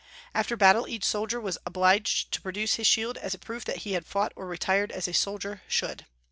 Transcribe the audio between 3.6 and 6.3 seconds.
that he had fought or retired as a soldier should.